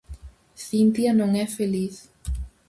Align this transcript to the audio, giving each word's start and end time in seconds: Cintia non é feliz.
Cintia 0.65 1.11
non 1.19 1.31
é 1.43 1.45
feliz. 1.57 1.95